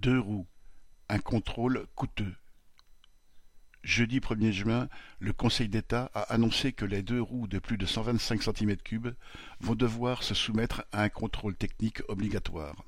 [0.00, 0.46] Deux roues,
[1.10, 2.34] un contrôle coûteux.
[3.82, 4.88] Jeudi 1er juin,
[5.18, 9.12] le Conseil d'État a annoncé que les deux roues de plus de 125 cm3
[9.60, 12.82] vont devoir se soumettre à un contrôle technique obligatoire.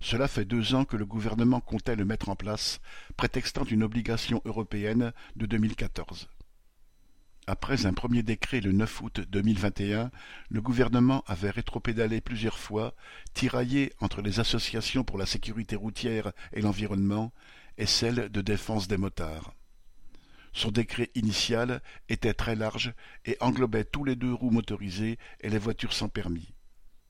[0.00, 2.80] Cela fait deux ans que le gouvernement comptait le mettre en place,
[3.16, 6.28] prétextant une obligation européenne de 2014.
[7.50, 10.10] Après un premier décret le 9 août 2021,
[10.50, 12.94] le gouvernement avait rétropédalé plusieurs fois,
[13.32, 17.32] tiraillé entre les associations pour la sécurité routière et l'environnement
[17.78, 19.54] et celles de défense des motards.
[20.52, 22.92] Son décret initial était très large
[23.24, 26.52] et englobait tous les deux roues motorisées et les voitures sans permis.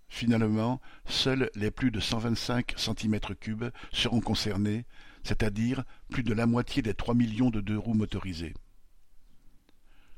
[0.09, 4.87] Finalement, seuls les plus de 125 cm3 seront concernés,
[5.25, 8.55] c'est-à-dire plus de la moitié des 3 millions de deux roues motorisées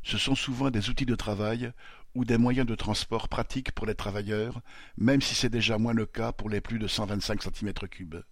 [0.03, 1.73] ce sont souvent des outils de travail
[2.15, 4.61] ou des moyens de transport pratiques pour les travailleurs,
[4.97, 8.23] même si c'est déjà moins le cas pour les plus de 125 cm3.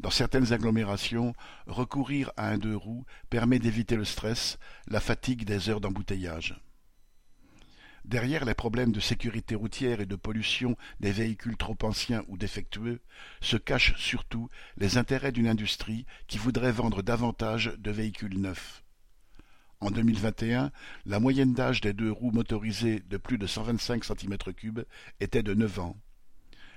[0.00, 1.34] Dans certaines agglomérations,
[1.66, 6.60] recourir à un deux roues permet d'éviter le stress, la fatigue des heures d'embouteillage.
[8.04, 13.00] Derrière les problèmes de sécurité routière et de pollution des véhicules trop anciens ou défectueux
[13.40, 18.85] se cachent surtout les intérêts d'une industrie qui voudrait vendre davantage de véhicules neufs.
[19.80, 20.72] En 2021,
[21.04, 24.84] la moyenne d'âge des deux roues motorisées de plus de 125 cm3
[25.20, 25.96] était de 9 ans.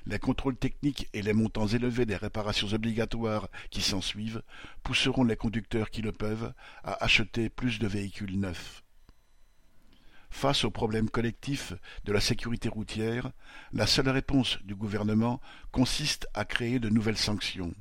[0.05, 4.41] Les contrôles techniques et les montants élevés des réparations obligatoires qui s'ensuivent
[4.83, 8.83] pousseront les conducteurs qui le peuvent à acheter plus de véhicules neufs.
[10.29, 13.31] Face au problème collectif de la sécurité routière,
[13.73, 17.73] la seule réponse du gouvernement consiste à créer de nouvelles sanctions.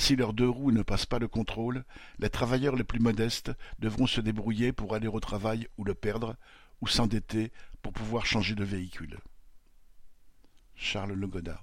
[0.00, 1.84] Si leurs deux roues ne passent pas le contrôle,
[2.20, 6.36] les travailleurs les plus modestes devront se débrouiller pour aller au travail ou le perdre,
[6.80, 9.18] ou s'endetter pour pouvoir changer de véhicule.
[10.74, 11.60] Charles Legoda